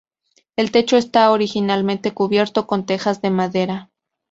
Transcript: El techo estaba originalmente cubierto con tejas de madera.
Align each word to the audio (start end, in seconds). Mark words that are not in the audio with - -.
El 0.55 0.71
techo 0.71 0.97
estaba 0.97 1.29
originalmente 1.31 2.11
cubierto 2.11 2.65
con 2.65 2.87
tejas 2.87 3.21
de 3.21 3.29
madera. 3.29 3.91